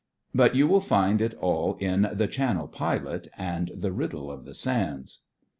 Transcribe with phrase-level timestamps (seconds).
[0.33, 4.55] But you will find it all in "The Channel PUot" and "The Riddle of the
[4.55, 5.21] Sands."